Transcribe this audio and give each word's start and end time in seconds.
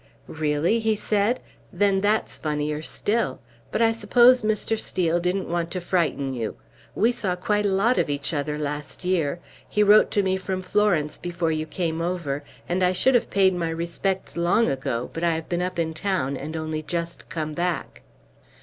"Really?" 0.25 0.79
he 0.79 0.95
said. 0.95 1.41
"Then 1.71 2.01
that's 2.01 2.35
funnier 2.39 2.81
still; 2.81 3.39
but 3.71 3.83
I 3.83 3.91
suppose 3.91 4.41
Mr. 4.41 4.75
Steel 4.79 5.19
didn't 5.19 5.47
want 5.47 5.69
to 5.69 5.79
frighten 5.79 6.33
you. 6.33 6.55
We 6.95 7.11
saw 7.11 7.35
quite 7.35 7.67
a 7.67 7.71
lot 7.71 7.99
of 7.99 8.09
each 8.09 8.33
other 8.33 8.57
last 8.57 9.05
year; 9.05 9.39
he 9.69 9.83
wrote 9.83 10.09
to 10.09 10.23
me 10.23 10.37
from 10.37 10.63
Florence 10.63 11.17
before 11.17 11.51
you 11.51 11.67
came 11.67 12.01
over; 12.01 12.43
and 12.67 12.83
I 12.83 12.93
should 12.93 13.13
have 13.13 13.29
paid 13.29 13.53
my 13.53 13.69
respects 13.69 14.35
long 14.35 14.69
ago, 14.71 15.11
but 15.13 15.23
I 15.23 15.35
have 15.35 15.47
been 15.47 15.61
up 15.61 15.77
in 15.77 15.93
town, 15.93 16.35
and 16.35 16.57
only 16.57 16.81
just 16.81 17.29
come 17.29 17.53
back." 17.53 18.01